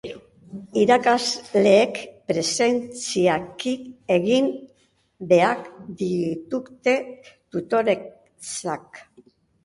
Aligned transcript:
Irakasleek 0.83 1.97
presentzialki 2.29 3.73
egin 4.15 4.47
behar 5.33 5.61
dituzte 5.99 6.95
tutoretzak. 7.57 9.03